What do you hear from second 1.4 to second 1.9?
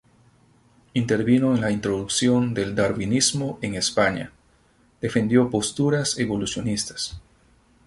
en la